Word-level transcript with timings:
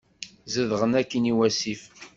Zedɣen 0.53 0.93
akkin 1.01 1.29
i 1.31 1.33
wasif. 1.37 1.81